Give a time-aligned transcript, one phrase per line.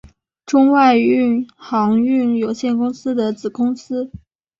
[0.47, 4.09] 中外运航运有限公司的子公司。